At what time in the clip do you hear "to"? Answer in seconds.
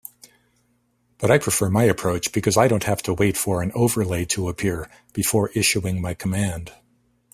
3.03-3.13, 4.33-4.49